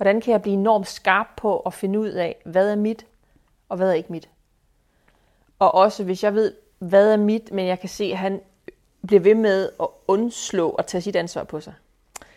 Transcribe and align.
Hvordan 0.00 0.20
kan 0.20 0.32
jeg 0.32 0.42
blive 0.42 0.54
enormt 0.54 0.88
skarp 0.88 1.26
på 1.36 1.58
at 1.58 1.74
finde 1.74 1.98
ud 1.98 2.08
af, 2.08 2.36
hvad 2.44 2.70
er 2.70 2.76
mit, 2.76 3.06
og 3.68 3.76
hvad 3.76 3.90
er 3.90 3.94
ikke 3.94 4.12
mit? 4.12 4.28
Og 5.58 5.74
også 5.74 6.04
hvis 6.04 6.24
jeg 6.24 6.34
ved, 6.34 6.54
hvad 6.78 7.12
er 7.12 7.16
mit, 7.16 7.52
men 7.52 7.66
jeg 7.66 7.80
kan 7.80 7.88
se, 7.88 8.04
at 8.04 8.18
han 8.18 8.40
bliver 9.06 9.20
ved 9.20 9.34
med 9.34 9.68
at 9.80 9.86
undslå 10.08 10.68
og 10.68 10.86
tage 10.86 11.00
sit 11.00 11.16
ansvar 11.16 11.44
på 11.44 11.60
sig. 11.60 11.74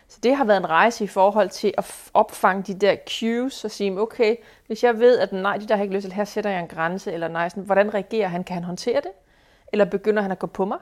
Så 0.08 0.18
det 0.22 0.36
har 0.36 0.44
været 0.44 0.56
en 0.56 0.70
rejse 0.70 1.04
i 1.04 1.06
forhold 1.06 1.48
til 1.48 1.74
at 1.78 2.10
opfange 2.14 2.62
de 2.62 2.74
der 2.74 2.96
cues 3.08 3.64
og 3.64 3.70
sige, 3.70 4.00
okay, 4.00 4.36
hvis 4.66 4.84
jeg 4.84 4.98
ved, 4.98 5.18
at 5.18 5.32
nej, 5.32 5.56
de 5.56 5.68
der 5.68 5.76
har 5.76 5.82
ikke 5.82 5.94
lyst 5.94 6.04
til, 6.04 6.12
her 6.12 6.24
sætter 6.24 6.50
jeg 6.50 6.60
en 6.60 6.68
grænse, 6.68 7.12
eller 7.12 7.28
nej, 7.28 7.48
sådan, 7.48 7.62
hvordan 7.62 7.94
reagerer 7.94 8.28
han? 8.28 8.44
Kan 8.44 8.54
han 8.54 8.64
håndtere 8.64 9.00
det? 9.00 9.12
Eller 9.72 9.84
begynder 9.84 10.22
han 10.22 10.30
at 10.30 10.38
gå 10.38 10.46
på 10.46 10.64
mig? 10.64 10.78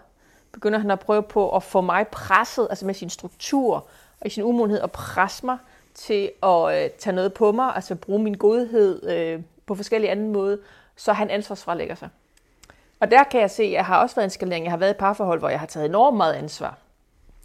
Begynder 0.53 0.79
han 0.79 0.91
at 0.91 1.01
prøve 1.01 1.23
på 1.23 1.57
at 1.57 1.63
få 1.63 1.81
mig 1.81 2.09
presset, 2.09 2.67
altså 2.71 2.87
med 2.87 2.95
sin 2.95 3.11
struktur 3.11 3.75
og 4.21 4.27
i 4.27 4.31
sin 4.31 4.43
umodenhed, 4.43 4.81
at 4.81 4.93
presse 4.93 5.47
mig 5.47 5.59
til 5.95 6.31
at 6.43 6.85
øh, 6.85 6.91
tage 6.91 7.17
noget 7.17 7.35
på 7.35 7.53
mig, 7.53 7.73
altså 7.75 7.95
bruge 7.95 8.23
min 8.23 8.35
godhed 8.35 9.11
øh, 9.11 9.41
på 9.67 9.75
forskellige 9.75 10.11
andre 10.11 10.29
måder, 10.29 10.57
så 10.97 11.13
han 11.13 11.31
ansvarsfralægger 11.31 11.95
sig. 11.95 12.09
Og 13.01 13.11
der 13.11 13.25
kan 13.25 13.41
jeg 13.41 13.51
se, 13.51 13.63
at 13.63 13.73
jeg 13.73 13.85
har 13.85 14.03
også 14.03 14.17
været 14.17 14.27
en 14.27 14.31
skalering. 14.31 14.65
Jeg 14.65 14.73
har 14.73 14.77
været 14.77 14.95
i 14.95 14.99
parforhold, 14.99 15.39
hvor 15.39 15.49
jeg 15.49 15.61
har 15.61 15.67
taget 15.67 15.87
enormt 15.87 16.17
meget 16.17 16.33
ansvar. 16.33 16.79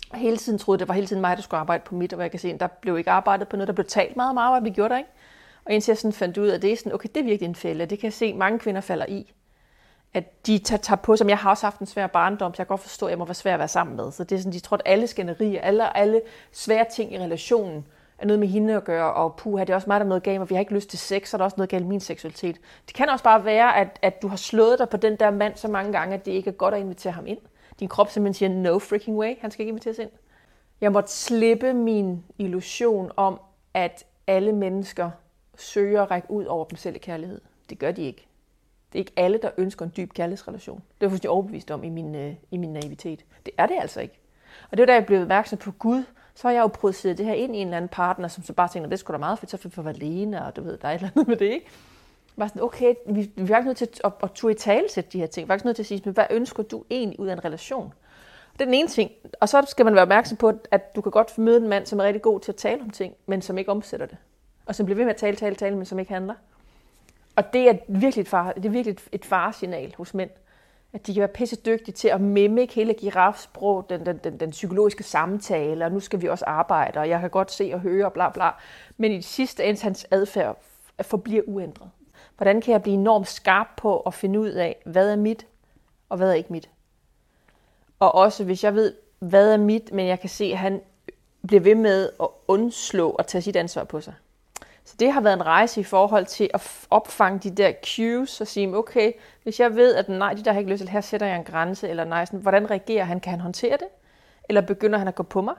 Og 0.09 0.17
hele 0.17 0.37
tiden 0.37 0.59
troede, 0.59 0.79
det 0.79 0.87
var 0.87 0.93
hele 0.93 1.07
tiden 1.07 1.21
mig, 1.21 1.37
der 1.37 1.43
skulle 1.43 1.59
arbejde 1.59 1.83
på 1.85 1.95
mit, 1.95 2.13
og 2.13 2.21
jeg 2.21 2.31
kan 2.31 2.39
se, 2.39 2.51
at 2.51 2.59
der 2.59 2.67
blev 2.67 2.97
ikke 2.97 3.11
arbejdet 3.11 3.47
på 3.47 3.55
noget, 3.55 3.67
der 3.67 3.73
blev 3.73 3.85
talt 3.85 4.15
meget 4.15 4.29
om 4.29 4.37
arbejde, 4.37 4.63
vi 4.63 4.69
gjorde 4.69 4.89
der 4.89 4.97
ikke. 4.97 5.09
Og 5.65 5.73
indtil 5.73 5.91
jeg 5.91 5.97
sådan 5.97 6.13
fandt 6.13 6.37
ud 6.37 6.47
af, 6.47 6.55
at 6.55 6.61
det 6.61 6.71
er 6.71 6.77
sådan, 6.77 6.93
okay, 6.93 7.09
det 7.15 7.19
er 7.19 7.23
virkelig 7.23 7.47
en 7.47 7.55
fælde. 7.55 7.85
Det 7.85 7.99
kan 7.99 8.05
jeg 8.05 8.13
se, 8.13 8.25
at 8.25 8.35
mange 8.35 8.59
kvinder 8.59 8.81
falder 8.81 9.05
i. 9.05 9.33
At 10.13 10.47
de 10.47 10.57
tager, 10.57 10.81
tager 10.81 10.97
på, 10.97 11.15
som 11.15 11.29
jeg 11.29 11.37
har 11.37 11.49
også 11.49 11.65
haft 11.65 11.79
en 11.79 11.85
svær 11.85 12.07
barndom, 12.07 12.53
så 12.53 12.61
jeg 12.61 12.67
kan 12.67 12.73
godt 12.73 12.81
forstå, 12.81 13.05
at 13.05 13.09
jeg 13.09 13.17
må 13.17 13.25
være 13.25 13.33
svær 13.33 13.53
at 13.53 13.59
være 13.59 13.67
sammen 13.67 13.95
med. 13.95 14.11
Så 14.11 14.23
det 14.23 14.35
er 14.35 14.39
sådan, 14.39 14.53
de 14.53 14.59
tror, 14.59 14.77
at 14.77 14.81
alle 14.85 15.07
skænderier, 15.07 15.61
alle, 15.61 15.97
alle 15.97 16.21
svære 16.51 16.85
ting 16.91 17.13
i 17.13 17.19
relationen, 17.19 17.85
er 18.19 18.25
noget 18.25 18.39
med 18.39 18.47
hende 18.47 18.75
at 18.75 18.83
gøre, 18.83 19.13
og 19.13 19.35
puha, 19.35 19.63
det 19.63 19.69
er 19.69 19.75
også 19.75 19.89
mig, 19.89 19.99
der 19.99 20.05
er 20.05 20.09
noget 20.09 20.23
galt, 20.23 20.41
og 20.41 20.49
vi 20.49 20.55
har 20.55 20.59
ikke 20.59 20.73
lyst 20.73 20.89
til 20.89 20.99
sex, 20.99 21.29
så 21.29 21.37
er 21.37 21.39
der 21.39 21.45
også 21.45 21.57
noget 21.57 21.69
galt 21.69 21.83
med 21.83 21.89
min 21.89 21.99
seksualitet. 21.99 22.59
Det 22.87 22.95
kan 22.95 23.09
også 23.09 23.23
bare 23.23 23.45
være, 23.45 23.77
at, 23.77 23.99
at 24.01 24.21
du 24.21 24.27
har 24.27 24.35
slået 24.35 24.79
dig 24.79 24.89
på 24.89 24.97
den 24.97 25.15
der 25.15 25.31
mand 25.31 25.55
så 25.55 25.67
mange 25.67 25.91
gange, 25.91 26.15
at 26.15 26.25
det 26.25 26.31
ikke 26.31 26.49
er 26.49 26.53
godt 26.53 26.73
at 26.73 26.79
invitere 26.79 27.13
ham 27.13 27.27
ind. 27.27 27.39
Din 27.79 27.87
krop 27.87 28.09
simpelthen 28.09 28.33
siger, 28.33 28.49
no 28.49 28.79
freaking 28.79 29.17
way, 29.17 29.35
han 29.41 29.51
skal 29.51 29.61
ikke 29.61 29.69
inviteres 29.69 29.97
ind. 29.97 30.09
Jeg 30.81 30.91
måtte 30.91 31.11
slippe 31.11 31.73
min 31.73 32.23
illusion 32.37 33.11
om, 33.15 33.39
at 33.73 34.05
alle 34.27 34.51
mennesker 34.51 35.09
søger 35.57 36.01
at 36.01 36.11
række 36.11 36.31
ud 36.31 36.45
over 36.45 36.65
dem 36.65 36.77
selv 36.77 36.95
i 36.95 36.99
kærlighed. 36.99 37.41
Det 37.69 37.79
gør 37.79 37.91
de 37.91 38.03
ikke. 38.03 38.27
Det 38.93 38.99
er 38.99 38.99
ikke 38.99 39.13
alle, 39.15 39.39
der 39.41 39.49
ønsker 39.57 39.85
en 39.85 39.93
dyb 39.97 40.13
kærlighedsrelation. 40.13 40.77
Det 40.77 40.83
er 40.83 40.95
jeg 41.01 41.09
fuldstændig 41.09 41.29
overbevist 41.29 41.71
om 41.71 41.83
i 41.83 41.89
min, 41.89 42.15
øh, 42.15 42.33
i 42.51 42.57
min 42.57 42.73
naivitet. 42.73 43.25
Det 43.45 43.53
er 43.57 43.65
det 43.65 43.75
altså 43.81 44.01
ikke. 44.01 44.19
Og 44.71 44.77
det 44.77 44.79
var 44.79 44.85
da 44.85 44.93
jeg 44.93 45.05
blev 45.05 45.21
opmærksom 45.21 45.57
på 45.57 45.71
Gud, 45.71 46.03
så 46.37 46.47
har 46.47 46.53
jeg 46.53 46.61
jo 46.61 46.67
produceret 46.67 47.17
det 47.17 47.25
her 47.25 47.33
ind 47.33 47.55
i 47.55 47.59
en 47.59 47.67
eller 47.67 47.77
anden 47.77 47.89
partner, 47.89 48.27
som 48.27 48.43
så 48.43 48.53
bare 48.53 48.67
tænker, 48.67 48.89
det 48.89 48.99
skulle 48.99 49.15
da 49.15 49.19
meget 49.19 49.39
fedt, 49.39 49.51
så 49.51 49.57
for 49.57 49.79
at 49.81 49.85
være 49.85 49.93
alene, 49.93 50.45
og 50.45 50.55
du 50.55 50.61
ved, 50.61 50.77
der 50.77 50.87
er 50.87 50.91
et 50.91 50.95
eller 50.95 51.09
andet 51.15 51.27
med 51.27 51.37
det, 51.37 51.45
ikke? 51.45 51.67
Bare 52.37 52.49
sådan, 52.49 52.61
okay, 52.61 52.93
vi, 53.05 53.31
vi 53.35 53.41
er 53.41 53.47
faktisk 53.47 53.65
nødt 53.65 53.77
til 53.77 53.89
at, 54.03 54.13
at, 54.23 54.43
at 54.43 54.51
i 54.51 54.53
tale 54.53 54.89
sætte 54.89 55.09
de 55.13 55.19
her 55.19 55.27
ting. 55.27 55.47
Vi 55.47 55.49
er 55.49 55.53
faktisk 55.53 55.65
nødt 55.65 55.75
til 55.75 55.83
at 55.83 55.87
sige, 55.87 56.01
men 56.05 56.13
hvad 56.13 56.25
ønsker 56.29 56.63
du 56.63 56.83
egentlig 56.89 57.19
ud 57.19 57.27
af 57.27 57.33
en 57.33 57.45
relation? 57.45 57.93
Det 58.53 58.61
er 58.61 58.65
den 58.65 58.73
ene 58.73 58.87
ting. 58.87 59.11
Og 59.39 59.49
så 59.49 59.65
skal 59.69 59.85
man 59.85 59.93
være 59.93 60.01
opmærksom 60.01 60.37
på, 60.37 60.53
at 60.71 60.95
du 60.95 61.01
kan 61.01 61.11
godt 61.11 61.37
møde 61.37 61.57
en 61.57 61.67
mand, 61.67 61.85
som 61.85 61.99
er 61.99 62.03
rigtig 62.03 62.21
god 62.21 62.39
til 62.39 62.51
at 62.51 62.55
tale 62.55 62.81
om 62.81 62.89
ting, 62.89 63.15
men 63.25 63.41
som 63.41 63.57
ikke 63.57 63.71
omsætter 63.71 64.05
det. 64.05 64.17
Og 64.65 64.75
som 64.75 64.85
bliver 64.85 64.95
ved 64.95 65.05
med 65.05 65.13
at 65.13 65.19
tale, 65.19 65.35
tale, 65.35 65.55
tale, 65.55 65.75
men 65.75 65.85
som 65.85 65.99
ikke 65.99 66.13
handler. 66.13 66.33
Og 67.35 67.53
det 67.53 67.69
er 67.69 67.77
virkelig 67.87 68.21
et, 68.21 68.27
far, 68.27 68.51
det 68.51 68.65
er 68.65 68.69
virkelig 68.69 68.93
et, 68.93 69.01
et 69.11 69.25
faresignal 69.25 69.93
hos 69.97 70.13
mænd 70.13 70.29
at 70.93 71.07
de 71.07 71.13
kan 71.13 71.19
være 71.19 71.27
pisse 71.27 71.55
dygtige 71.55 71.93
til 71.93 72.07
at 72.07 72.21
mimike 72.21 72.73
hele 72.73 72.93
girafsprog, 72.93 73.89
den, 73.89 74.05
den, 74.05 74.17
den, 74.17 74.39
den 74.39 74.49
psykologiske 74.49 75.03
samtale, 75.03 75.85
og 75.85 75.91
nu 75.91 75.99
skal 75.99 76.21
vi 76.21 76.29
også 76.29 76.45
arbejde, 76.45 76.99
og 76.99 77.09
jeg 77.09 77.19
kan 77.19 77.29
godt 77.29 77.51
se 77.51 77.71
og 77.73 77.79
høre, 77.79 78.05
og 78.05 78.13
bla 78.13 78.29
bla. 78.29 78.49
Men 78.97 79.11
i 79.11 79.21
sidste 79.21 79.63
ende, 79.63 79.81
hans 79.81 80.07
adfærd 80.11 80.57
forbliver 81.01 81.43
uændret. 81.47 81.89
Hvordan 82.37 82.61
kan 82.61 82.71
jeg 82.71 82.81
blive 82.81 82.93
enormt 82.93 83.27
skarp 83.27 83.67
på 83.77 83.99
at 83.99 84.13
finde 84.13 84.39
ud 84.39 84.49
af, 84.49 84.75
hvad 84.85 85.11
er 85.11 85.15
mit, 85.15 85.47
og 86.09 86.17
hvad 86.17 86.29
er 86.29 86.33
ikke 86.33 86.53
mit? 86.53 86.69
Og 87.99 88.15
også 88.15 88.43
hvis 88.43 88.63
jeg 88.63 88.75
ved, 88.75 88.93
hvad 89.19 89.53
er 89.53 89.57
mit, 89.57 89.91
men 89.93 90.07
jeg 90.07 90.19
kan 90.19 90.29
se, 90.29 90.45
at 90.45 90.57
han 90.57 90.81
bliver 91.47 91.61
ved 91.61 91.75
med 91.75 92.09
at 92.21 92.27
undslå 92.47 93.09
og 93.09 93.27
tage 93.27 93.41
sit 93.41 93.55
ansvar 93.55 93.83
på 93.83 94.01
sig. 94.01 94.13
Så 94.87 94.95
det 94.99 95.11
har 95.11 95.21
været 95.21 95.33
en 95.33 95.45
rejse 95.45 95.81
i 95.81 95.83
forhold 95.83 96.25
til 96.25 96.49
at 96.53 96.85
opfange 96.89 97.39
de 97.39 97.55
der 97.55 97.71
cues 97.85 98.41
og 98.41 98.47
sige, 98.47 98.77
okay, 98.77 99.11
hvis 99.43 99.59
jeg 99.59 99.75
ved, 99.75 99.95
at 99.95 100.09
nej, 100.09 100.33
de 100.33 100.43
der 100.43 100.51
har 100.51 100.59
ikke 100.59 100.71
lyst 100.71 100.79
til, 100.79 100.89
her 100.89 101.01
sætter 101.01 101.27
jeg 101.27 101.35
en 101.35 101.43
grænse, 101.43 101.89
eller 101.89 102.03
nej, 102.03 102.25
sådan, 102.25 102.39
hvordan 102.39 102.71
reagerer 102.71 103.03
han? 103.03 103.19
Kan 103.19 103.31
han 103.31 103.39
håndtere 103.39 103.71
det? 103.71 103.87
Eller 104.49 104.61
begynder 104.61 104.99
han 104.99 105.07
at 105.07 105.15
gå 105.15 105.23
på 105.23 105.41
mig? 105.41 105.55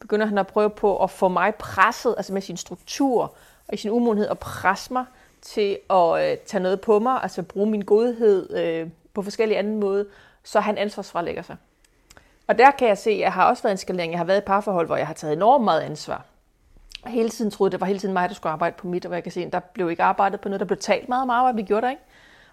Begynder 0.00 0.26
han 0.26 0.38
at 0.38 0.46
prøve 0.46 0.70
på 0.70 1.02
at 1.02 1.10
få 1.10 1.28
mig 1.28 1.54
presset, 1.54 2.14
altså 2.16 2.32
med 2.32 2.42
sin 2.42 2.56
struktur 2.56 3.22
og 3.68 3.74
i 3.74 3.76
sin 3.76 3.90
umodenhed, 3.90 4.28
at 4.28 4.38
presse 4.38 4.92
mig 4.92 5.04
til 5.42 5.78
at 5.90 6.30
øh, 6.30 6.38
tage 6.38 6.62
noget 6.62 6.80
på 6.80 6.98
mig, 6.98 7.22
altså 7.22 7.42
bruge 7.42 7.70
min 7.70 7.82
godhed 7.82 8.56
øh, 8.56 8.88
på 9.14 9.22
forskellige 9.22 9.58
andre 9.58 9.72
måder, 9.72 10.04
så 10.44 10.60
han 10.60 10.78
ansvarsfralægger 10.78 11.42
sig. 11.42 11.56
Og 12.46 12.58
der 12.58 12.70
kan 12.70 12.88
jeg 12.88 12.98
se, 12.98 13.10
at 13.10 13.18
jeg 13.18 13.32
har 13.32 13.48
også 13.48 13.62
været 13.62 13.72
en 13.72 13.78
skalering. 13.78 14.12
Jeg 14.12 14.20
har 14.20 14.24
været 14.24 14.40
i 14.40 14.46
parforhold, 14.46 14.86
hvor 14.86 14.96
jeg 14.96 15.06
har 15.06 15.14
taget 15.14 15.32
enormt 15.32 15.64
meget 15.64 15.80
ansvar 15.80 16.24
hele 17.06 17.28
tiden 17.28 17.50
troede, 17.50 17.72
det 17.72 17.80
var 17.80 17.86
hele 17.86 17.98
tiden 17.98 18.12
mig, 18.12 18.28
der 18.28 18.34
skulle 18.34 18.52
arbejde 18.52 18.76
på 18.78 18.86
mit, 18.86 19.06
og 19.06 19.14
jeg 19.14 19.22
kan 19.22 19.32
se, 19.32 19.50
der 19.50 19.60
blev 19.60 19.90
ikke 19.90 20.02
arbejdet 20.02 20.40
på 20.40 20.48
noget, 20.48 20.60
der 20.60 20.66
blev 20.66 20.78
talt 20.78 21.08
meget 21.08 21.22
om 21.22 21.30
arbejde, 21.30 21.56
vi 21.56 21.62
gjorde 21.62 21.82
der 21.82 21.90
ikke. 21.90 22.02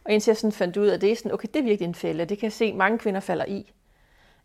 Og 0.05 0.11
indtil 0.11 0.31
jeg 0.31 0.37
sådan 0.37 0.51
fandt 0.51 0.77
ud 0.77 0.87
af, 0.87 0.93
at 0.93 1.01
det 1.01 1.11
er 1.11 1.15
sådan, 1.15 1.31
okay, 1.31 1.47
det 1.53 1.59
er 1.59 1.63
virkelig 1.63 1.87
en 1.87 1.95
fælde, 1.95 2.25
det 2.25 2.37
kan 2.37 2.45
jeg 2.45 2.53
se, 2.53 2.73
mange 2.73 2.97
kvinder 2.97 3.19
falder 3.19 3.45
i. 3.45 3.73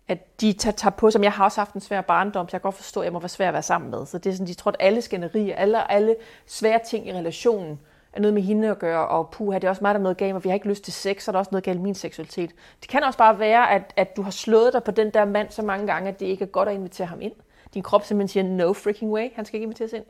At 0.09 0.41
de 0.41 0.53
tager, 0.53 0.77
tager 0.77 0.91
på, 0.91 1.11
som 1.11 1.25
jeg 1.25 1.33
har 1.33 1.45
også 1.45 1.61
haft 1.61 1.75
en 1.75 1.81
svær 1.81 2.01
barndom, 2.01 2.49
så 2.49 2.55
jeg 2.57 2.61
kan 2.61 2.69
godt 2.69 2.75
forstå, 2.75 3.01
at 3.01 3.05
jeg 3.05 3.13
må 3.13 3.19
være 3.19 3.29
svær 3.29 3.49
at 3.49 3.53
være 3.53 3.63
sammen 3.63 3.91
med. 3.91 4.07
Så 4.07 4.19
det 4.19 4.31
er 4.31 4.35
sådan, 4.35 4.47
de 4.47 4.55
tror, 4.55 4.71
at 4.71 4.77
alle 4.81 5.03
skænderier, 5.03 5.57
alle, 5.57 5.91
alle 5.91 6.17
svære 6.47 6.81
ting 6.87 7.09
i 7.09 7.13
relationen, 7.13 7.81
er 8.13 8.21
noget 8.21 8.35
med 8.35 8.43
hende 8.43 8.69
at 8.69 8.79
gøre, 8.79 9.09
og 9.09 9.31
puha, 9.31 9.59
det 9.59 9.65
er 9.65 9.69
også 9.69 9.85
mig, 9.85 9.95
der 9.95 9.99
er 9.99 10.03
noget 10.03 10.17
galt, 10.17 10.35
og 10.35 10.45
vi 10.45 10.49
har 10.49 10.55
ikke 10.55 10.69
lyst 10.69 10.85
til 10.85 10.93
sex, 10.93 11.23
så 11.23 11.31
er 11.31 11.33
der 11.33 11.39
også 11.39 11.49
noget 11.53 11.65
galt 11.65 11.79
med 11.79 11.85
min 11.85 11.95
seksualitet. 11.95 12.51
Det 12.81 12.89
kan 12.89 13.05
også 13.05 13.19
bare 13.19 13.39
være, 13.39 13.71
at, 13.71 13.93
at 13.97 14.17
du 14.17 14.23
har 14.23 14.31
slået 14.31 14.73
dig 14.73 14.83
på 14.83 14.91
den 14.91 15.11
der 15.11 15.25
mand 15.25 15.51
så 15.51 15.63
mange 15.63 15.87
gange, 15.87 16.09
at 16.09 16.21
det 16.21 16.27
ikke 16.27 16.45
er 16.45 16.49
godt 16.49 16.69
at 16.69 16.75
invitere 16.75 17.07
ham 17.07 17.21
ind 17.21 17.33
din 17.75 17.83
krop 17.83 18.05
simpelthen 18.05 18.29
siger, 18.29 18.57
no 18.57 18.73
freaking 18.73 19.11
way, 19.11 19.29
han 19.35 19.45
skal 19.45 19.57
ikke 19.57 19.65
inviteres 19.65 19.93
ind. 19.93 20.05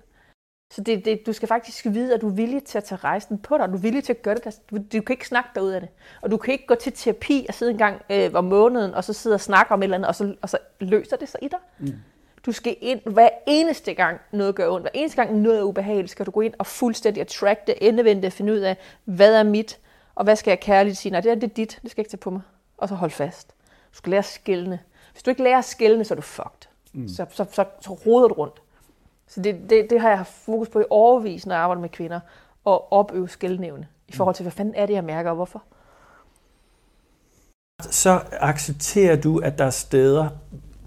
Så 0.70 0.80
det, 0.80 1.04
det, 1.04 1.26
du 1.26 1.32
skal 1.32 1.48
faktisk 1.48 1.86
vide, 1.86 2.14
at 2.14 2.20
du 2.20 2.28
er 2.28 2.32
villig 2.32 2.64
til 2.64 2.78
at 2.78 2.84
tage 2.84 2.98
rejsen 3.04 3.38
på 3.38 3.58
dig. 3.58 3.69
Du 3.69 3.74
er 3.74 3.78
villig 3.78 4.04
til 4.04 4.12
at 4.12 4.22
gøre 4.22 4.34
det. 4.34 4.60
Du, 4.70 4.76
du 4.76 5.02
kan 5.02 5.14
ikke 5.14 5.28
snakke 5.28 5.50
dig 5.54 5.62
ud 5.62 5.70
af 5.70 5.80
det. 5.80 5.88
Og 6.22 6.30
du 6.30 6.36
kan 6.36 6.52
ikke 6.52 6.66
gå 6.66 6.74
til 6.74 6.92
terapi 6.92 7.46
og 7.48 7.54
sidde 7.54 7.72
en 7.72 7.78
gang 7.78 8.02
øh, 8.10 8.30
om 8.34 8.44
måneden, 8.44 8.94
og 8.94 9.04
så 9.04 9.12
sidde 9.12 9.34
og 9.34 9.41
snakke 9.41 9.72
om 9.72 9.80
et 9.80 9.84
eller 9.84 9.96
andet, 9.96 10.08
og 10.08 10.14
så, 10.14 10.34
og 10.42 10.48
så 10.48 10.58
løser 10.80 11.16
det 11.16 11.28
sig 11.28 11.41
i 11.42 11.48
dig. 11.48 11.58
Mm. 11.78 11.94
Du 12.46 12.52
skal 12.52 12.76
ind, 12.80 13.00
hver 13.04 13.28
eneste 13.46 13.94
gang 13.94 14.20
noget 14.32 14.54
gør 14.54 14.70
ondt, 14.70 14.82
hver 14.82 14.90
eneste 14.94 15.16
gang 15.16 15.38
noget 15.38 15.58
er 15.58 15.62
ubehageligt, 15.62 16.10
skal 16.10 16.26
du 16.26 16.30
gå 16.30 16.40
ind 16.40 16.54
og 16.58 16.66
fuldstændig 16.66 17.20
attract 17.20 17.66
det, 17.66 17.75
endevende 17.80 18.30
finde 18.30 18.52
ud 18.52 18.58
af, 18.58 18.76
hvad 19.04 19.34
er 19.34 19.42
mit, 19.42 19.78
og 20.14 20.25
hvad 20.25 20.36
skal 20.36 20.50
jeg 20.50 20.60
kærligt 20.60 20.96
sige? 20.96 21.12
Nej, 21.12 21.20
det 21.20 21.30
er, 21.30 21.34
det 21.34 21.50
er 21.50 21.54
dit, 21.54 21.78
det 21.82 21.90
skal 21.90 22.00
jeg 22.00 22.04
ikke 22.04 22.10
tage 22.10 22.19
på 22.19 22.30
mig. 22.30 22.40
Og 22.76 22.88
så 22.88 22.94
hold 22.94 23.10
fast. 23.10 23.48
Du 23.92 23.96
skal 23.96 24.10
lære 24.10 24.19
at 24.19 24.25
skælne. 24.25 24.80
Hvis 25.12 25.22
du 25.22 25.30
ikke 25.30 25.42
lærer 25.42 25.58
at 25.58 25.64
skælne, 25.64 26.04
så 26.04 26.14
er 26.14 26.16
du 26.16 26.22
fucked. 26.22 26.68
Mm. 26.98 27.09
Så, 27.09 27.26
så, 27.31 27.47
så, 27.53 27.64
så 27.81 27.92
roder 27.92 28.28
du 28.28 28.34
rundt. 28.34 28.62
Så 29.26 29.42
det, 29.42 29.70
det, 29.70 29.86
det 29.91 30.00
har 30.00 30.09
jeg 30.09 30.19
haft 30.19 30.32
fokus 30.32 30.69
på 30.69 30.81
i 30.81 30.84
overvis, 30.91 31.47
når 31.47 31.54
jeg 31.54 31.62
arbejder 31.62 31.81
med 31.81 31.88
kvinder, 31.88 32.20
og 32.64 32.92
opøve 32.92 33.28
skældnævne 33.28 33.86
i 34.09 34.12
forhold 34.12 34.34
til, 34.34 34.42
hvad 34.42 34.53
fanden 34.53 34.75
er 34.75 34.86
det, 34.86 34.94
jeg 34.94 35.04
mærker, 35.04 35.31
og 35.31 35.37
hvorfor. 35.37 35.62
Så 37.82 38.20
accepterer 38.32 39.20
du, 39.20 39.38
at 39.38 39.58
der 39.58 39.64
er 39.64 39.70
steder, 39.70 40.28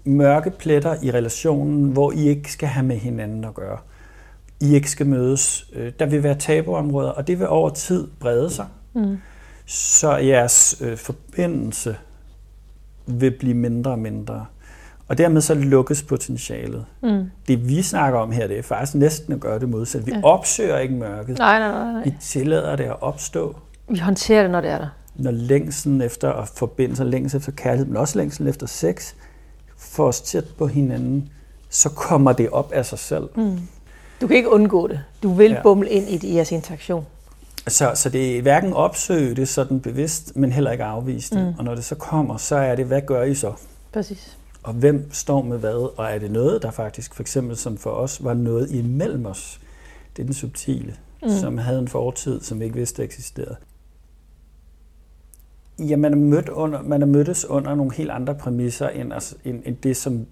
mørke 0.04 0.50
pletter 0.50 0.96
i 1.02 1.10
relationen, 1.10 1.92
hvor 1.92 2.12
I 2.12 2.28
ikke 2.28 2.52
skal 2.52 2.68
have 2.68 2.86
med 2.86 2.96
hinanden 2.96 3.44
at 3.44 3.54
gøre. 3.54 3.78
I 4.60 4.74
ikke 4.74 4.90
skal 4.90 5.06
mødes. 5.06 5.70
Øh, 5.72 5.92
der 5.98 6.06
vil 6.06 6.22
være 6.22 6.34
tabuområder, 6.34 7.10
og 7.10 7.26
det 7.26 7.38
vil 7.38 7.48
over 7.48 7.70
tid 7.70 8.08
brede 8.20 8.50
sig. 8.50 8.66
Mm. 8.92 9.18
Så 9.66 10.16
jeres 10.16 10.82
øh, 10.84 10.96
forbindelse 10.96 11.96
vil 13.06 13.30
blive 13.38 13.54
mindre 13.54 13.90
og 13.90 13.98
mindre. 13.98 14.46
Og 15.12 15.18
dermed 15.18 15.40
så 15.40 15.54
lukkes 15.54 16.02
potentialet. 16.02 16.84
Mm. 17.02 17.24
Det 17.48 17.68
vi 17.68 17.82
snakker 17.82 18.18
om 18.18 18.32
her, 18.32 18.46
det 18.46 18.58
er 18.58 18.62
faktisk 18.62 18.94
næsten 18.94 19.32
at 19.32 19.40
gøre 19.40 19.58
det 19.58 19.68
modsatte. 19.68 20.06
Vi 20.06 20.12
ja. 20.12 20.20
opsøger 20.24 20.78
ikke 20.78 20.94
mørket. 20.94 21.38
Nej, 21.38 21.58
nej, 21.58 21.70
nej, 21.70 21.92
nej. 21.92 22.04
Vi 22.04 22.14
tillader 22.20 22.76
det 22.76 22.84
at 22.84 23.02
opstå. 23.02 23.56
Vi 23.88 23.98
håndterer 23.98 24.42
det, 24.42 24.50
når 24.50 24.60
det 24.60 24.70
er 24.70 24.78
der. 24.78 24.88
Når 25.14 25.30
længsen 25.30 26.02
efter 26.02 26.32
at 26.32 26.48
forbinde 26.48 26.96
sig, 26.96 27.06
længsen 27.06 27.38
efter 27.38 27.52
kærlighed, 27.52 27.86
men 27.86 27.96
også 27.96 28.18
længsen 28.18 28.48
efter 28.48 28.66
sex, 28.66 29.12
får 29.78 30.06
os 30.06 30.20
tæt 30.20 30.44
på 30.58 30.66
hinanden, 30.66 31.28
så 31.70 31.88
kommer 31.88 32.32
det 32.32 32.50
op 32.50 32.72
af 32.72 32.86
sig 32.86 32.98
selv. 32.98 33.28
Mm. 33.34 33.58
Du 34.20 34.26
kan 34.26 34.36
ikke 34.36 34.50
undgå 34.50 34.86
det. 34.86 35.00
Du 35.22 35.32
vil 35.32 35.50
ja. 35.50 35.62
bumle 35.62 35.88
ind 35.88 36.08
i 36.08 36.16
det 36.16 36.28
i 36.28 36.34
jeres 36.34 36.52
interaktion. 36.52 37.06
Så, 37.68 37.92
så 37.94 38.08
det 38.08 38.38
er 38.38 38.42
hverken 38.42 38.72
opsøge 38.72 39.34
det 39.34 39.48
sådan 39.48 39.80
bevidst, 39.80 40.36
men 40.36 40.52
heller 40.52 40.70
ikke 40.70 40.84
afvise 40.84 41.34
det. 41.34 41.46
Mm. 41.46 41.54
Og 41.58 41.64
når 41.64 41.74
det 41.74 41.84
så 41.84 41.94
kommer, 41.94 42.36
så 42.36 42.56
er 42.56 42.74
det, 42.76 42.86
hvad 42.86 43.00
gør 43.06 43.22
I 43.22 43.34
så? 43.34 43.52
Præcis 43.92 44.36
og 44.62 44.72
hvem 44.72 45.12
står 45.12 45.42
med 45.42 45.58
hvad, 45.58 45.98
og 45.98 46.06
er 46.06 46.18
det 46.18 46.30
noget, 46.30 46.62
der 46.62 46.70
faktisk, 46.70 47.14
for 47.14 47.22
eksempel 47.22 47.56
som 47.56 47.76
for 47.76 47.90
os, 47.90 48.24
var 48.24 48.34
noget 48.34 48.70
imellem 48.70 49.26
os. 49.26 49.60
Det 50.16 50.22
er 50.22 50.26
den 50.26 50.34
subtile, 50.34 50.96
mm. 51.22 51.28
som 51.28 51.58
havde 51.58 51.78
en 51.78 51.88
fortid, 51.88 52.40
som 52.40 52.62
ikke 52.62 52.74
vidste 52.74 53.02
eksisterede. 53.02 53.56
Ja, 55.78 55.96
man 55.96 56.12
er, 56.12 56.16
mødt 56.16 56.48
under, 56.48 56.82
man 56.82 57.02
er 57.02 57.06
mødtes 57.06 57.44
under 57.44 57.74
nogle 57.74 57.92
helt 57.94 58.10
andre 58.10 58.34
præmisser, 58.34 58.88
end, 58.88 59.12
altså, 59.12 59.36
end, 59.44 59.62
end 59.64 59.76
det, 59.76 59.96
som 59.96 60.26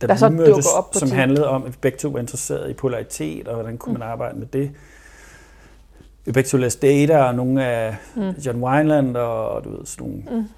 da 0.00 0.06
Der 0.06 0.14
vi 0.14 0.18
så 0.18 0.28
mødtes, 0.28 0.66
op 0.66 0.90
på 0.90 0.98
som 0.98 1.08
tid. 1.08 1.16
handlede 1.16 1.48
om, 1.48 1.62
at 1.62 1.72
vi 1.72 1.76
begge 1.80 1.98
to 1.98 2.08
var 2.08 2.18
interesseret 2.18 2.70
i 2.70 2.74
polaritet, 2.74 3.48
og 3.48 3.54
hvordan 3.54 3.78
kunne 3.78 3.92
man 3.92 4.02
arbejde 4.02 4.38
med 4.38 4.46
det. 4.46 4.70
Vi 6.24 6.32
begge 6.32 6.48
to 6.48 6.56
læste 6.56 6.86
Data, 6.86 7.22
og 7.22 7.34
nogle 7.34 7.66
af 7.66 7.96
Mm. 8.16 8.22
John 8.46 8.64
Wineland, 8.64 9.16
og 9.16 9.64
du 9.64 9.70
ved, 9.76 9.86
sådan 9.86 10.06
nogle. 10.08 10.40
Mm. 10.40 10.48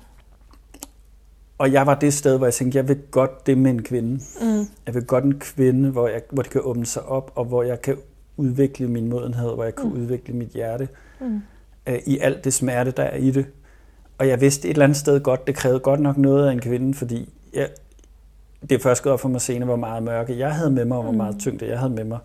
Og 1.59 1.73
jeg 1.73 1.87
var 1.87 1.95
det 1.95 2.15
sted, 2.15 2.37
hvor 2.37 2.47
jeg 2.47 2.55
tænkte, 2.55 2.79
jeg 2.79 2.89
vil 2.89 2.99
godt 3.11 3.47
det 3.47 3.59
med 3.59 3.71
en 3.71 3.83
kvinde. 3.83 4.11
Mm. 4.41 4.67
Jeg 4.87 4.95
vil 4.95 5.05
godt 5.05 5.25
en 5.25 5.39
kvinde, 5.39 5.91
hvor, 5.91 6.09
jeg, 6.09 6.23
hvor 6.31 6.43
det 6.43 6.53
kan 6.53 6.61
åbne 6.65 6.87
sig 6.87 7.03
op, 7.03 7.33
og 7.35 7.45
hvor 7.45 7.62
jeg 7.62 7.83
kan 7.83 7.97
udvikle 8.37 8.89
min 8.89 9.09
modenhed, 9.09 9.55
hvor 9.55 9.65
jeg 9.65 9.75
kan 9.75 9.87
Mm. 9.89 9.93
udvikle 9.93 10.35
mit 10.35 10.49
hjerte 10.49 10.89
Mm. 11.21 11.41
øh, 11.87 11.99
i 12.06 12.19
alt 12.19 12.45
det 12.45 12.55
smerte, 12.55 12.91
der 12.91 13.03
er 13.03 13.17
i 13.17 13.31
det. 13.31 13.47
Og 14.19 14.29
jeg 14.29 14.41
vidste 14.41 14.69
et 14.69 14.73
eller 14.73 14.85
andet 14.85 14.99
sted 14.99 15.21
godt, 15.21 15.47
det 15.47 15.55
krævede 15.55 15.81
godt 15.81 16.01
nok 16.01 16.17
noget 16.17 16.49
af 16.49 16.53
en 16.53 16.61
kvinde, 16.61 16.95
fordi 16.95 17.33
jeg, 17.55 17.69
det 18.61 18.73
er 18.73 18.79
først 18.79 19.03
gået 19.03 19.12
op 19.12 19.21
for 19.21 19.29
mig 19.29 19.41
senere, 19.41 19.67
hvor 19.67 19.77
meget 19.77 20.03
mørke 20.03 20.39
jeg 20.39 20.55
havde 20.55 20.71
med 20.71 20.85
mig, 20.85 20.97
og 20.97 21.03
hvor 21.03 21.12
Mm. 21.12 21.17
meget 21.19 21.39
tyngde 21.39 21.67
jeg 21.69 21.79
havde 21.79 21.93
med 21.93 22.05
mig. 22.05 22.19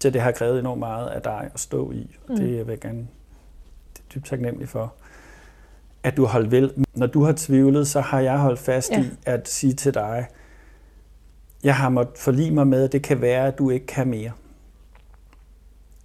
Så 0.00 0.10
det 0.10 0.20
har 0.20 0.30
krævet 0.32 0.58
enormt 0.60 0.78
meget 0.78 1.08
af 1.08 1.22
dig 1.22 1.50
at 1.54 1.60
stå 1.60 1.92
i, 1.92 2.16
og 2.28 2.30
Mm. 2.34 2.36
det 2.36 2.50
er 2.52 2.56
jeg 2.56 2.66
vil 2.66 2.80
gerne 2.80 2.98
det 3.92 3.98
er 3.98 4.14
dybt 4.14 4.26
taknemmelig 4.26 4.68
for. 4.68 4.92
At 6.06 6.16
du 6.16 6.24
har 6.24 6.32
holdt 6.32 6.50
vel. 6.50 6.86
Når 6.94 7.06
du 7.06 7.22
har 7.24 7.34
tvivlet, 7.36 7.88
så 7.88 8.00
har 8.00 8.20
jeg 8.20 8.38
holdt 8.38 8.58
fast 8.58 8.90
Ja. 8.90 9.02
i 9.02 9.10
at 9.24 9.48
sige 9.48 9.72
til 9.72 9.94
dig, 9.94 10.26
jeg 11.64 11.76
har 11.76 11.88
måttet 11.88 12.18
forlige 12.18 12.50
mig 12.50 12.66
med, 12.66 12.84
at 12.84 12.92
det 12.92 13.02
kan 13.02 13.20
være, 13.20 13.46
at 13.46 13.58
du 13.58 13.70
ikke 13.70 13.86
kan 13.86 14.08
mere. 14.08 14.32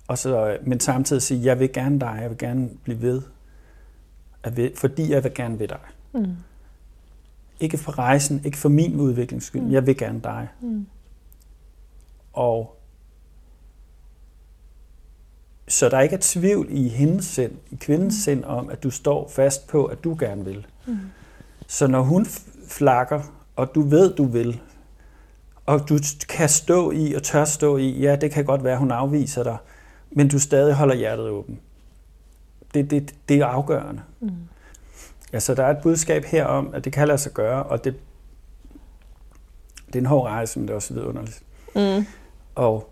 Og 0.07 0.17
så, 0.17 0.57
men 0.63 0.79
samtidig 0.79 1.21
sige, 1.21 1.45
jeg 1.45 1.59
vil 1.59 1.73
gerne 1.73 1.99
dig, 1.99 2.19
jeg 2.21 2.29
vil 2.29 2.37
gerne 2.37 2.69
blive 2.83 3.01
ved, 3.01 3.21
ved 4.51 4.75
fordi 4.75 5.11
jeg 5.11 5.23
vil 5.23 5.33
gerne 5.33 5.59
ved 5.59 5.67
dig. 5.67 5.79
Mm. 6.13 6.35
Ikke 7.59 7.77
for 7.77 7.99
rejsen, 7.99 8.41
ikke 8.45 8.57
for 8.57 8.69
min 8.69 8.95
udviklings 8.95 9.45
skyld, 9.45 9.61
mm. 9.61 9.71
jeg 9.71 9.87
vil 9.87 9.97
gerne 9.97 10.19
dig. 10.23 10.47
Mm. 10.61 10.85
Og 12.33 12.80
så 15.71 15.89
der 15.89 15.99
ikke 15.99 16.15
er 16.15 16.19
tvivl 16.21 16.67
i 16.69 16.87
hendes 16.87 17.25
sind, 17.25 17.51
i 17.71 17.75
kvindens 17.75 18.13
Mm. 18.15 18.19
sind 18.21 18.43
om, 18.43 18.69
at 18.69 18.83
du 18.83 18.89
står 18.89 19.29
fast 19.29 19.67
på, 19.67 19.85
at 19.85 20.03
du 20.03 20.17
gerne 20.19 20.45
vil. 20.45 20.67
Mm. 20.87 20.97
Så 21.67 21.87
når 21.87 22.01
hun 22.01 22.25
flakker, 22.67 23.21
og 23.55 23.75
du 23.75 23.81
ved, 23.81 24.13
du 24.13 24.25
vil, 24.25 24.61
og 25.65 25.89
du 25.89 25.99
kan 26.29 26.49
stå 26.49 26.91
i 26.91 27.13
og 27.13 27.23
tør 27.23 27.45
stå 27.45 27.77
i, 27.77 27.99
ja, 27.99 28.15
det 28.15 28.31
kan 28.31 28.45
godt 28.45 28.63
være, 28.63 28.77
hun 28.77 28.91
afviser 28.91 29.43
dig, 29.43 29.57
men 30.11 30.27
du 30.27 30.39
stadig 30.39 30.73
holder 30.73 30.95
hjertet 30.95 31.29
åben. 31.29 31.59
Det, 32.73 32.91
det, 32.91 33.15
det 33.29 33.37
er 33.37 33.45
afgørende. 33.45 34.01
Mm. 34.19 34.29
Altså, 35.33 35.55
der 35.55 35.63
er 35.63 35.71
et 35.71 35.83
budskab 35.83 36.25
her 36.25 36.45
om, 36.45 36.73
at 36.73 36.85
det 36.85 36.93
kan 36.93 37.07
lade 37.07 37.17
sig 37.17 37.31
gøre, 37.31 37.63
og 37.63 37.83
det, 37.83 37.95
det 39.87 39.95
er 39.95 39.99
en 39.99 40.05
hård 40.05 40.27
rejse, 40.27 40.59
men 40.59 40.67
det 40.67 40.71
er 40.71 40.75
også 40.75 40.93
vidunderligt. 40.93 41.43
Mm. 41.75 42.05
Og, 42.55 42.90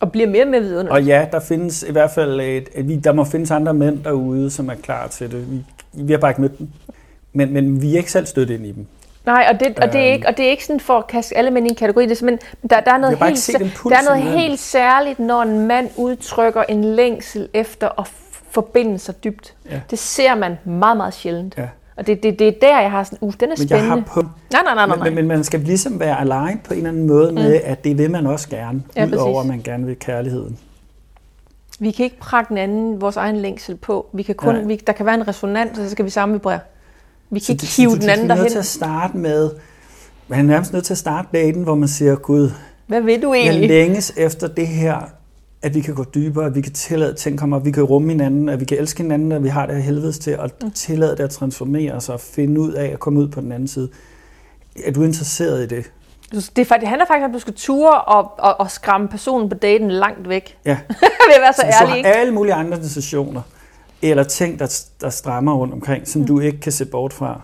Og 0.00 0.12
bliver 0.12 0.28
mere 0.28 0.44
med 0.44 0.60
vidunderligt. 0.60 0.92
og 0.92 1.02
ja, 1.02 1.26
der 1.32 1.40
findes 1.40 1.82
i 1.88 1.92
hvert 1.92 2.10
fald, 2.10 2.40
et, 2.40 2.68
et, 2.74 2.88
vi- 2.88 2.96
der 2.96 3.12
må 3.12 3.24
findes 3.24 3.50
andre 3.50 3.74
mænd 3.74 4.04
derude, 4.04 4.50
som 4.50 4.68
er 4.68 4.74
klar 4.74 5.06
til 5.08 5.30
det. 5.32 5.50
Vi, 5.52 5.62
vi 5.92 6.12
har 6.12 6.18
bare 6.18 6.30
ikke 6.30 6.40
mødt 6.40 6.58
dem. 6.58 6.68
Men, 7.32 7.52
men 7.52 7.82
vi 7.82 7.92
er 7.92 7.96
ikke 7.96 8.12
selv 8.12 8.26
stødt 8.26 8.50
ind 8.50 8.66
i 8.66 8.72
dem. 8.72 8.86
Nej, 9.26 9.46
og 9.52 9.60
det, 9.60 9.78
og, 9.78 9.92
det 9.92 10.00
er 10.00 10.06
Øhm. 10.06 10.14
ikke, 10.14 10.28
og 10.28 10.36
det 10.36 10.46
er 10.46 10.50
ikke 10.50 10.64
sådan 10.66 10.80
for 10.80 10.98
at 10.98 11.06
kaste 11.06 11.36
alle 11.36 11.50
mænd 11.50 11.66
i 11.66 11.70
en 11.70 11.74
kategori. 11.76 12.04
Det 12.04 12.10
er 12.10 12.14
simpelthen, 12.16 12.56
der, 12.70 12.80
der 12.80 12.92
er 12.92 12.98
noget, 12.98 13.18
helt, 13.18 13.50
der 13.84 13.96
er 13.96 14.04
noget 14.16 14.22
helt 14.40 14.60
særligt, 14.60 15.18
når 15.18 15.42
en 15.42 15.66
mand 15.66 15.90
udtrykker 15.96 16.62
en 16.62 16.84
længsel 16.84 17.48
efter 17.54 18.00
at 18.00 18.06
forbinde 18.50 18.98
sig 18.98 19.24
dybt. 19.24 19.54
Ja. 19.70 19.80
Det 19.90 19.98
ser 19.98 20.34
man 20.34 20.58
meget, 20.64 20.96
meget 20.96 21.14
sjældent. 21.14 21.54
Ja. 21.58 21.68
Og 21.96 22.06
det, 22.06 22.22
det, 22.22 22.38
det 22.38 22.48
er 22.48 22.52
der, 22.62 22.80
jeg 22.80 22.90
har 22.90 23.04
sådan, 23.04 23.18
uh, 23.20 23.32
den 23.40 23.42
er 23.42 23.46
Men 23.46 23.50
jeg 23.50 23.68
spændende. 23.68 23.88
har 23.90 24.02
på, 24.06 24.20
Nej, 24.22 24.62
nej, 24.64 24.74
nej, 24.74 24.86
nej. 24.86 25.04
men, 25.04 25.14
men, 25.14 25.26
man 25.28 25.44
skal 25.44 25.60
ligesom 25.60 26.00
være 26.00 26.20
aligned 26.20 26.58
på 26.64 26.72
en 26.74 26.76
eller 26.78 26.90
anden 26.90 27.06
måde 27.06 27.32
med, 27.32 27.60
at 27.64 27.84
det 27.84 27.98
vil 27.98 28.10
man 28.10 28.26
også 28.26 28.48
gerne, 28.48 28.82
Ja, 28.96 29.06
udover 29.06 29.40
at 29.40 29.46
man 29.46 29.60
gerne 29.64 29.86
vil 29.86 29.96
kærligheden. 29.98 30.58
Vi 31.78 31.90
kan 31.90 32.04
ikke 32.04 32.18
prakke 32.18 32.48
den 32.48 32.58
anden 32.58 33.00
vores 33.00 33.16
egen 33.16 33.36
længsel 33.36 33.76
på. 33.76 34.06
Vi 34.12 34.22
kan 34.22 34.34
kun, 34.34 34.54
Nej. 34.54 34.64
vi, 34.64 34.80
der 34.86 34.92
kan 34.92 35.06
være 35.06 35.14
en 35.14 35.28
resonans, 35.28 35.78
og 35.78 35.84
så 35.84 35.90
skal 35.90 36.04
vi 36.04 36.10
samvibrere. 36.10 36.58
Vi 37.30 37.38
kan 37.38 37.44
Så 37.44 37.52
ikke 37.52 37.60
det- 37.60 37.76
hive 37.76 37.90
så 37.90 37.96
den 37.98 38.08
anden 38.08 38.26
Du 38.26 38.32
er 38.32 38.36
nødt 38.36 38.38
derhen. 38.38 38.50
til 38.52 38.58
at 38.58 38.64
starte 38.66 39.16
med, 39.16 39.50
man 40.28 40.38
er 40.38 40.42
nærmest 40.42 40.72
nødt 40.72 40.84
til 40.84 40.94
at 40.94 40.98
starte 40.98 41.28
daten, 41.32 41.62
hvor 41.62 41.74
man 41.74 41.88
siger, 41.88 42.14
Gud, 42.16 42.50
Hvad 42.86 43.00
vil 43.00 43.22
du 43.22 43.32
jeg 43.32 43.42
egentlig? 43.42 43.68
længes 43.68 44.12
efter 44.16 44.46
det 44.48 44.66
her, 44.66 45.00
at 45.62 45.74
vi 45.74 45.80
kan 45.80 45.94
gå 45.94 46.04
dybere, 46.14 46.46
at 46.46 46.54
vi 46.54 46.60
kan 46.60 46.72
tillade, 46.72 47.10
at 47.10 47.16
ting 47.16 47.38
kommer, 47.38 47.56
at 47.56 47.64
vi 47.64 47.70
kan 47.70 47.82
rumme 47.82 48.08
hinanden, 48.08 48.48
at 48.48 48.60
vi 48.60 48.64
kan 48.64 48.78
elske 48.78 49.02
hinanden, 49.02 49.32
at 49.32 49.42
vi 49.42 49.48
har 49.48 49.66
det 49.66 49.74
her 49.74 49.82
helvedes 49.82 50.18
til, 50.18 50.38
og 50.38 50.50
Mm. 50.62 50.70
tillade 50.70 51.10
det 51.16 51.20
at 51.20 51.30
transformere 51.30 51.92
os 51.92 52.08
og 52.08 52.20
finde 52.20 52.60
ud 52.60 52.72
af 52.72 52.86
at 52.92 53.00
komme 53.00 53.20
ud 53.20 53.28
på 53.28 53.40
den 53.40 53.52
anden 53.52 53.68
side. 53.68 53.88
Er 54.84 54.92
du 54.92 55.02
interesseret 55.02 55.72
i 55.72 55.76
det? 55.76 55.92
Det, 56.32 56.42
faktisk- 56.66 56.80
det 56.80 56.88
handler 56.88 57.06
faktisk 57.06 57.24
om, 57.24 57.30
at 57.30 57.34
du 57.34 57.38
skal 57.38 57.54
ture 57.54 58.00
og, 58.00 58.32
og, 58.38 58.60
og 58.60 58.70
skræmme 58.70 59.08
personen 59.08 59.48
på 59.48 59.54
daten 59.54 59.90
langt 59.90 60.28
væk. 60.28 60.58
Ja. 60.64 60.78
jeg 61.34 61.40
være 61.40 61.52
så 61.52 61.62
Så 61.78 61.84
ærlig, 61.84 61.96
ikke? 61.96 62.08
alle 62.08 62.34
mulige 62.34 62.54
andre 62.54 62.76
decisioner, 62.76 63.42
eller 64.02 64.22
ting, 64.24 64.58
der, 64.58 64.84
der 65.00 65.10
strammer 65.10 65.54
rundt 65.54 65.74
omkring, 65.74 66.08
som 66.08 66.20
Mm. 66.20 66.26
du 66.26 66.40
ikke 66.40 66.60
kan 66.60 66.72
se 66.72 66.84
bort 66.86 67.12
fra, 67.12 67.40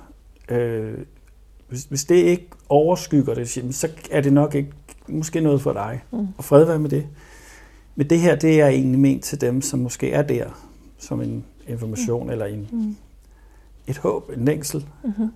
øh, 0.49 0.93
hvis, 1.69 1.83
hvis 1.83 2.05
det 2.05 2.15
ikke 2.15 2.49
overskygger 2.69 3.35
det, 3.35 3.49
så 3.75 3.89
er 4.11 4.21
det 4.21 4.33
nok 4.33 4.55
ikke 4.55 4.73
måske 5.09 5.41
noget 5.41 5.63
for 5.63 5.73
dig. 5.73 6.03
Mm. 6.13 6.27
Og 6.39 6.45
fred 6.45 6.65
være 6.65 6.79
med 6.79 6.91
det. 6.91 7.07
Men 7.97 8.11
det 8.11 8.21
her, 8.21 8.35
det 8.37 8.61
er 8.61 8.67
egentlig 8.67 9.01
ment 9.01 9.25
til 9.25 9.41
dem, 9.41 9.63
som 9.63 9.79
måske 9.79 10.13
er 10.13 10.23
der, 10.23 10.69
som 10.99 11.21
en 11.21 11.45
information 11.69 12.25
mm. 12.27 12.31
eller 12.31 12.47
en, 12.47 12.69
Mm. 12.73 12.97
et 13.87 13.99
håb, 13.99 14.31
en 14.37 14.45
længsel. 14.45 14.87
Mm-hmm. 15.05 15.29